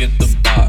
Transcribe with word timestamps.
get 0.00 0.18
the 0.18 0.34
box. 0.42 0.59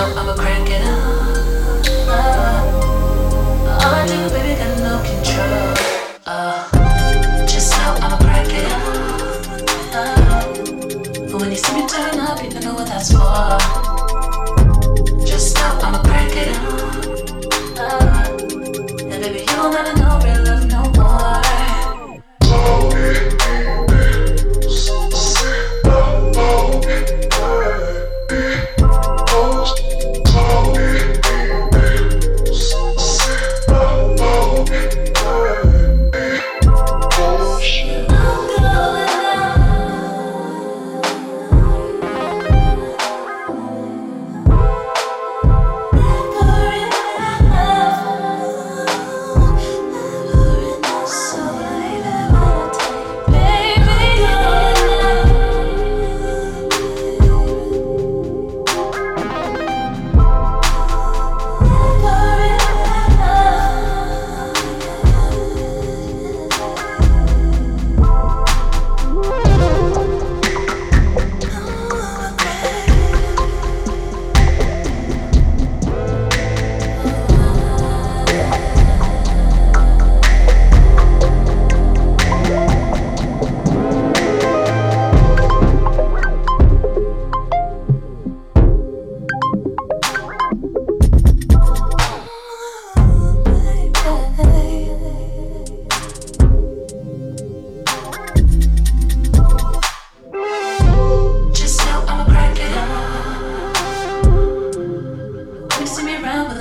I'ma 0.00 0.34
crank 0.36 0.70
it 0.70 0.82
up. 0.82 1.88
I 3.80 4.06
do, 4.06 4.30
baby, 4.30 4.54
got 4.54 4.78
no 4.78 5.02
control. 5.02 5.87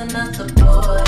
another 0.09 0.47
boy. 0.53 1.06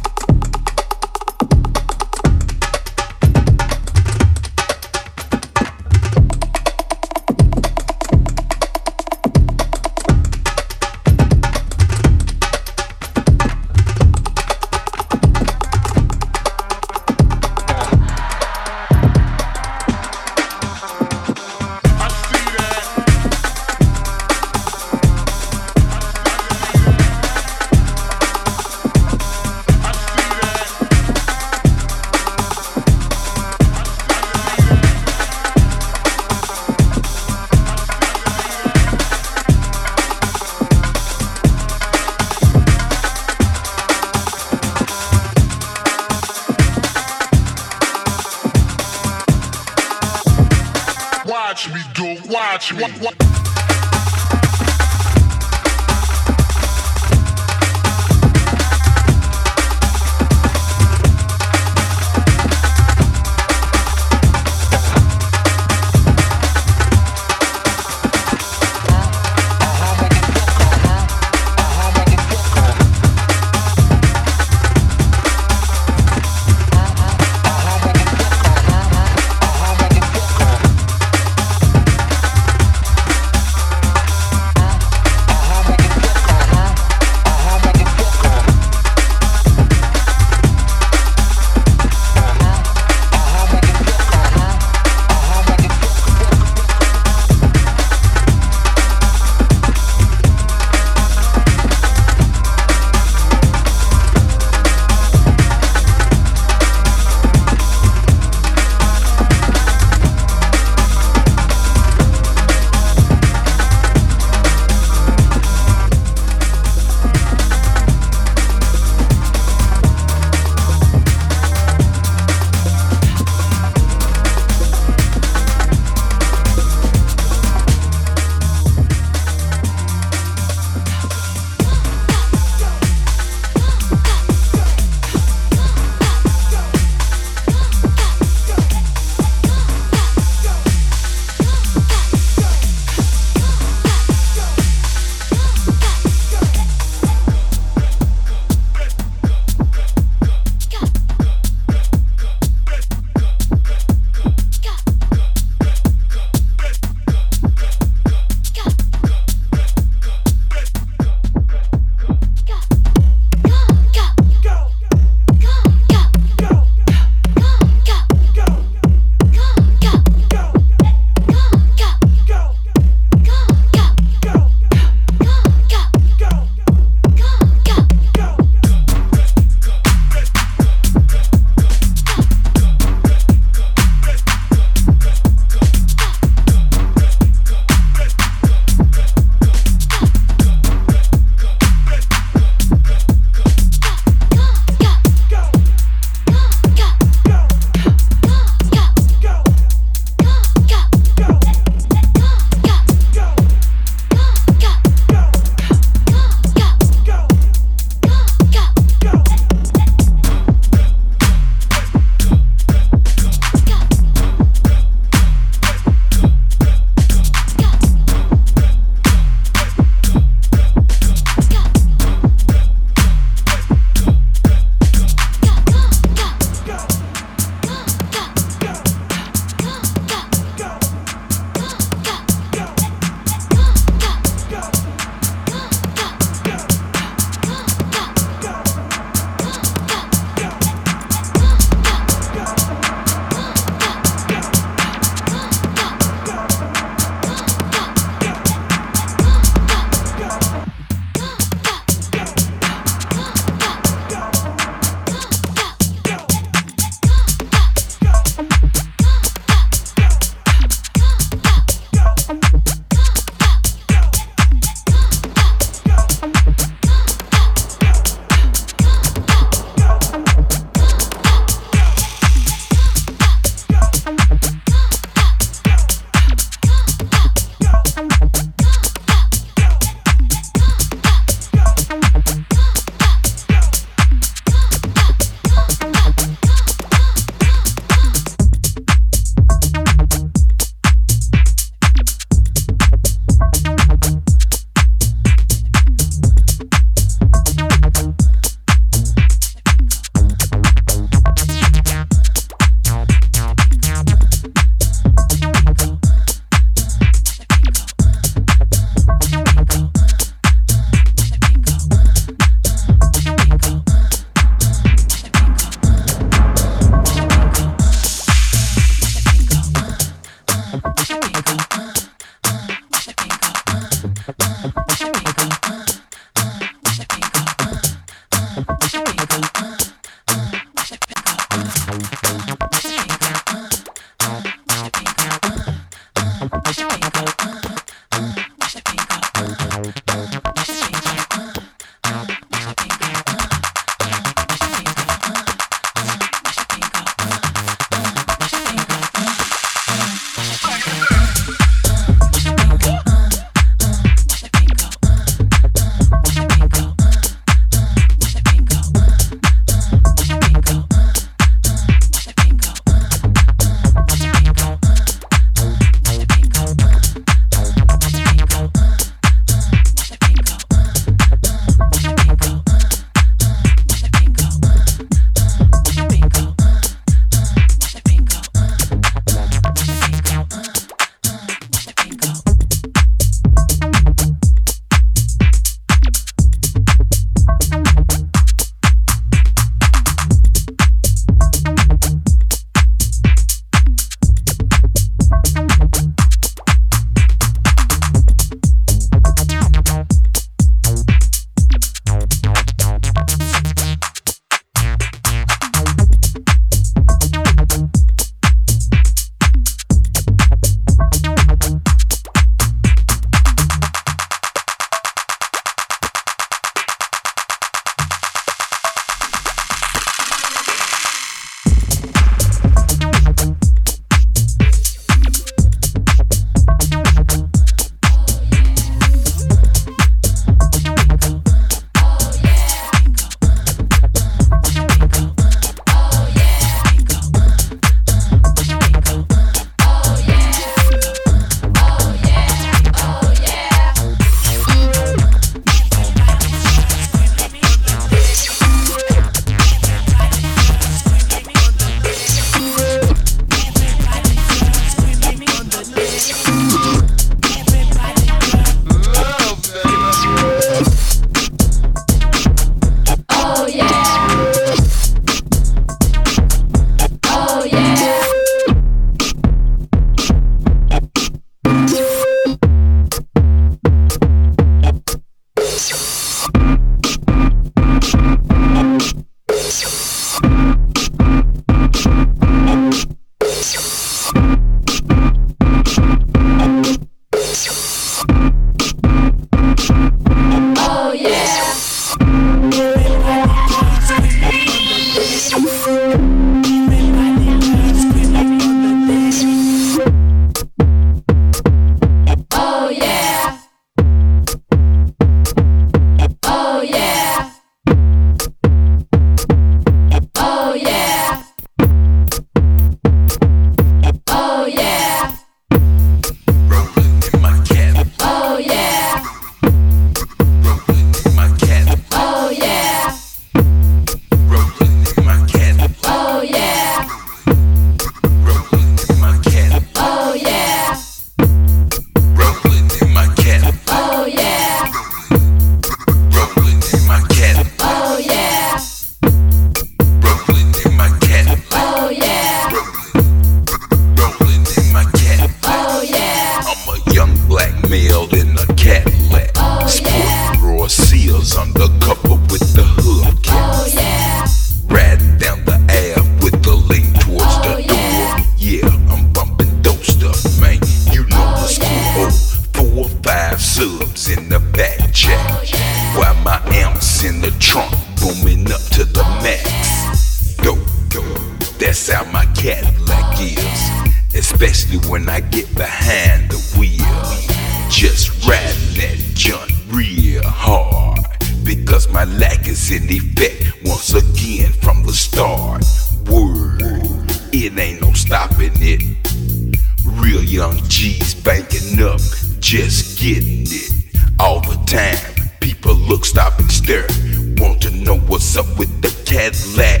Up 598.57 598.77
with 598.77 599.01
the 599.01 599.09
Cadillac? 599.25 600.00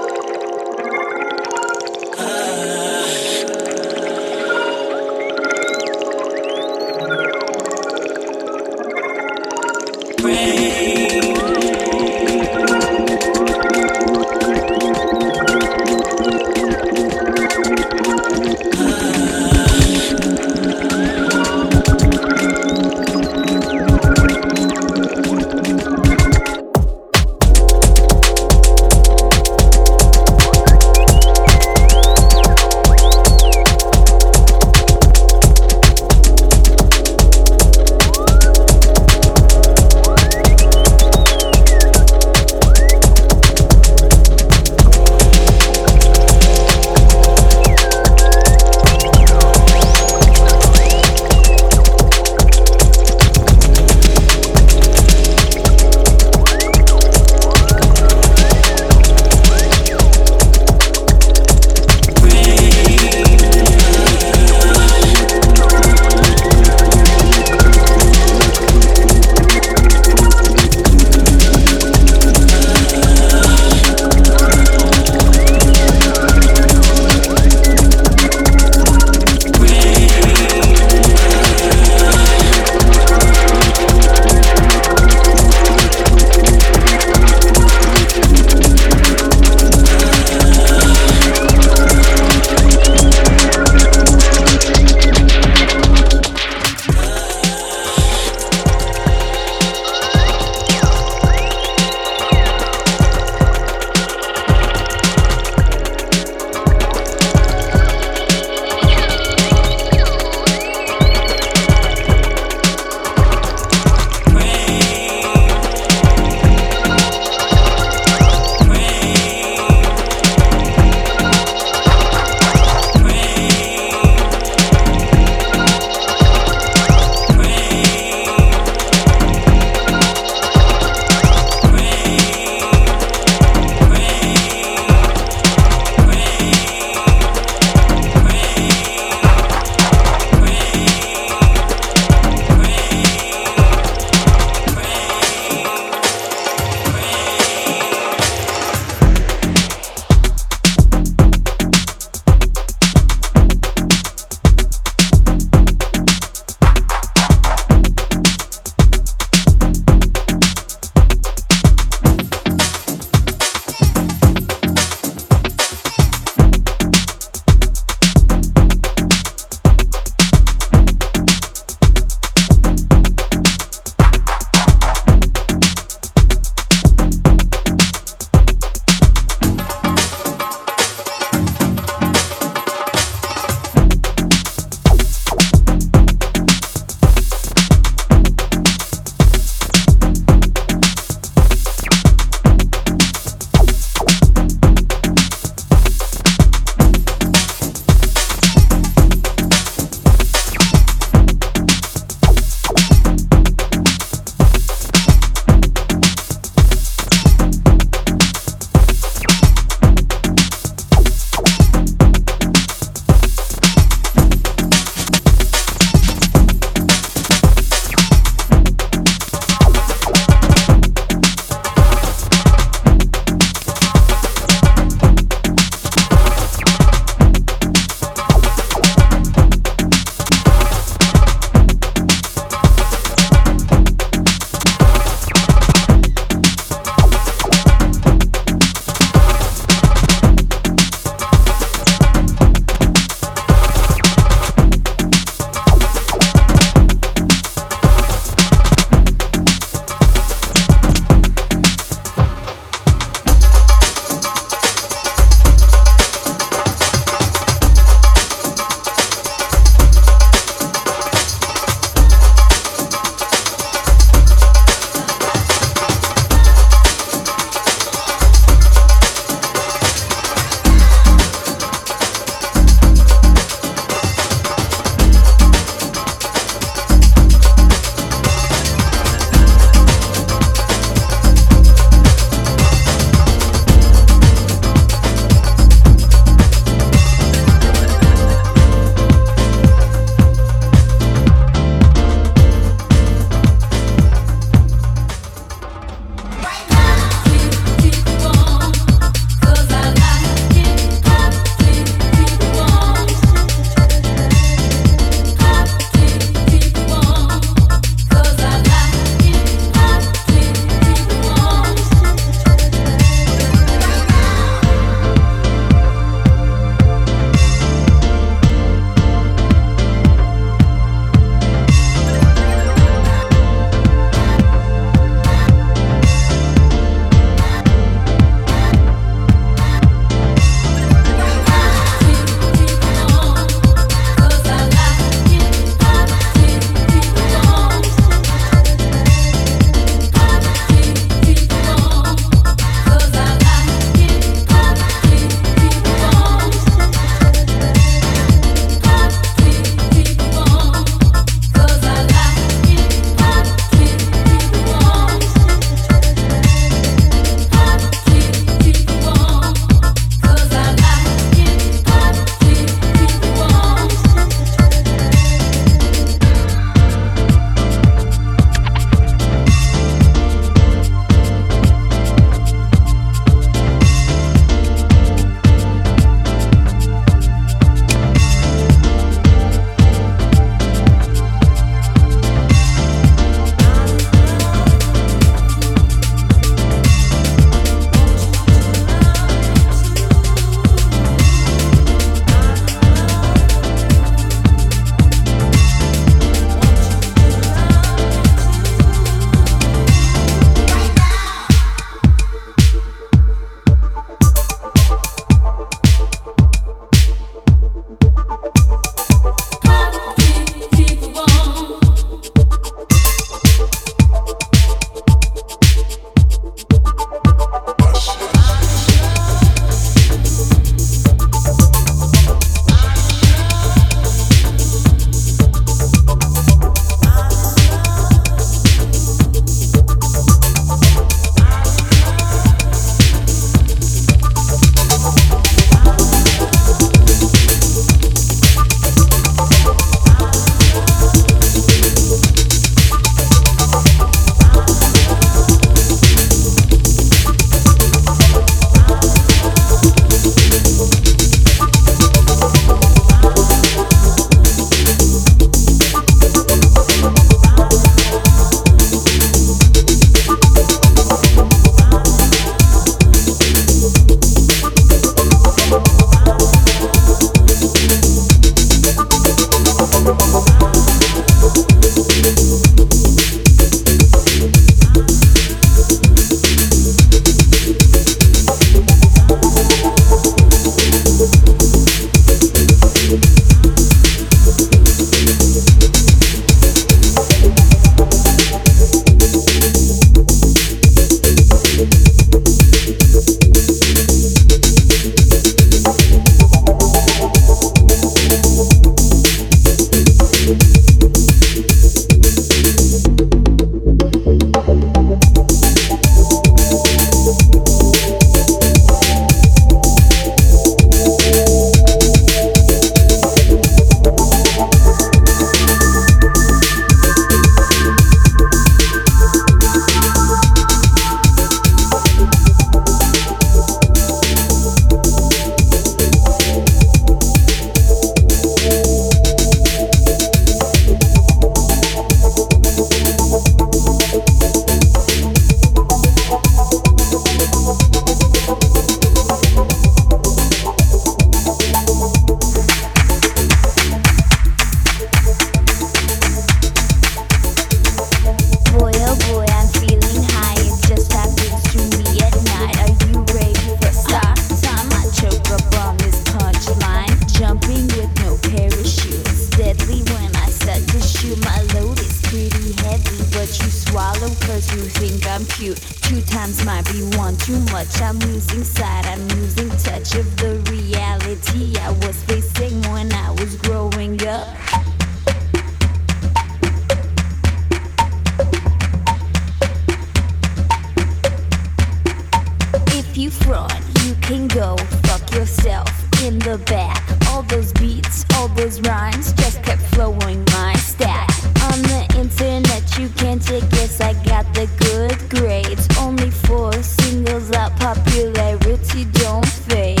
If 583.12 583.18
you 583.18 583.30
front, 583.30 583.74
you 584.06 584.14
can 584.22 584.48
go 584.48 584.74
fuck 585.04 585.34
yourself 585.34 585.86
in 586.22 586.38
the 586.38 586.56
back. 586.64 587.02
All 587.28 587.42
those 587.42 587.70
beats, 587.74 588.24
all 588.34 588.48
those 588.48 588.80
rhymes 588.80 589.34
just 589.34 589.62
kept 589.62 589.82
flowing 589.94 590.42
my 590.46 590.72
stack. 590.76 591.28
On 591.68 591.82
the 591.82 592.06
internet, 592.16 592.98
you 592.98 593.10
can 593.10 593.38
check, 593.38 593.64
yes, 593.72 594.00
I 594.00 594.14
got 594.24 594.46
the 594.54 594.66
good 594.80 595.28
grades. 595.28 595.86
Only 595.98 596.30
four 596.30 596.72
singles 596.72 597.50
up, 597.50 597.78
popularity 597.78 599.04
don't 599.04 599.46
fade. 599.46 600.00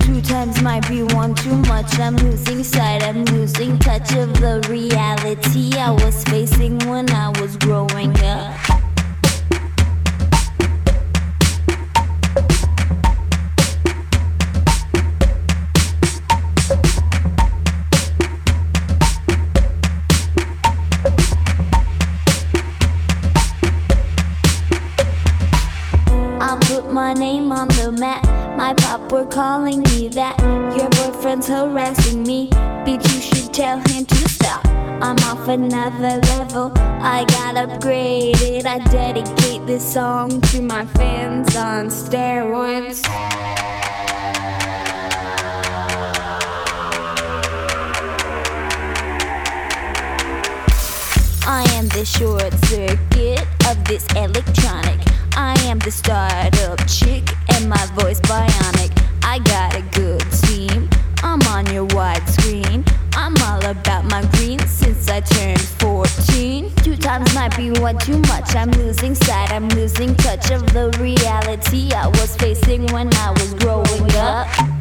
Two 0.00 0.20
times 0.20 0.60
might 0.60 0.88
be 0.88 1.04
one 1.04 1.36
too 1.36 1.54
much. 1.70 2.00
I'm 2.00 2.16
losing 2.16 2.64
sight, 2.64 3.04
I'm 3.04 3.24
losing 3.26 3.78
touch 3.78 4.12
of 4.16 4.34
the 4.40 4.66
reality 4.68 5.78
I 5.78 5.92
was 5.92 6.24
facing 6.24 6.80
when 6.88 7.08
I 7.12 7.28
was 7.40 7.56
growing 7.56 8.18
up. 8.24 8.63
Were 29.24 29.30
calling 29.30 29.80
me 29.84 30.08
that. 30.08 30.38
Your 30.76 30.90
boyfriend's 30.90 31.48
harassing 31.48 32.24
me. 32.24 32.50
Bitch, 32.84 33.04
you 33.14 33.20
should 33.22 33.54
tell 33.54 33.78
him 33.78 34.04
to 34.04 34.28
stop. 34.28 34.66
I'm 34.66 35.16
off 35.20 35.48
another 35.48 36.20
level. 36.20 36.72
I 36.76 37.24
got 37.28 37.54
upgraded. 37.54 38.66
I 38.66 38.78
dedicate 38.90 39.66
this 39.66 39.82
song 39.82 40.42
to 40.42 40.60
my 40.60 40.84
fans 40.84 41.56
on 41.56 41.86
steroids. 41.86 43.00
I 51.46 51.64
am 51.76 51.88
the 51.88 52.04
short 52.04 52.52
circuit 52.66 53.46
of 53.70 53.82
this 53.84 54.06
electronic. 54.16 55.00
I 55.36 55.54
am 55.62 55.78
the 55.78 55.90
startup 55.90 56.86
chick, 56.86 57.28
and 57.54 57.68
my 57.68 57.84
voice 57.96 58.20
bionic. 58.20 58.83
I 59.34 59.38
got 59.40 59.74
a 59.74 59.82
good 59.98 60.20
team. 60.46 60.88
I'm 61.24 61.42
on 61.48 61.66
your 61.74 61.88
widescreen. 61.88 62.88
I'm 63.16 63.34
all 63.42 63.68
about 63.68 64.04
my 64.04 64.24
green 64.36 64.60
since 64.60 65.08
I 65.08 65.22
turned 65.22 65.60
14. 65.60 66.72
Two 66.76 66.96
times 66.96 67.34
might 67.34 67.56
be 67.56 67.72
one 67.80 67.98
too 67.98 68.18
much. 68.28 68.54
I'm 68.54 68.70
losing 68.70 69.16
sight. 69.16 69.50
I'm 69.50 69.68
losing 69.70 70.14
touch 70.14 70.52
of 70.52 70.72
the 70.72 70.96
reality 71.00 71.92
I 71.92 72.06
was 72.06 72.36
facing 72.36 72.86
when 72.92 73.12
I 73.14 73.32
was 73.32 73.54
growing 73.54 74.14
up. 74.14 74.73